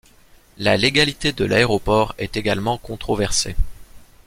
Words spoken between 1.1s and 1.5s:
de